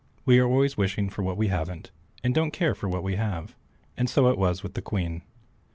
[0.25, 1.91] We are always wishing for what we haven't,
[2.23, 3.55] and don't care for what we have,
[3.95, 5.21] and so it was with the Queen.